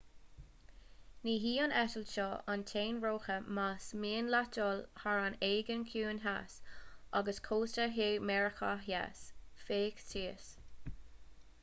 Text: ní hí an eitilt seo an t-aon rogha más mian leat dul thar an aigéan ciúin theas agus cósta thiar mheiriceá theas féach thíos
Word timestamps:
ní 1.27 1.33
hí 1.41 1.51
an 1.63 1.73
eitilt 1.81 2.07
seo 2.11 2.25
an 2.53 2.63
t-aon 2.69 3.01
rogha 3.03 3.35
más 3.57 3.89
mian 4.05 4.31
leat 4.35 4.49
dul 4.59 4.81
thar 5.03 5.19
an 5.25 5.37
aigéan 5.49 5.83
ciúin 5.91 6.21
theas 6.23 6.55
agus 7.21 7.41
cósta 7.49 7.87
thiar 7.99 8.25
mheiriceá 8.31 8.71
theas 8.87 9.21
féach 9.67 10.01
thíos 10.09 10.49